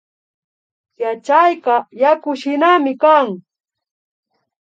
Yachayka 1.01 1.75
yakushinami 2.01 2.93
kan 3.01 3.27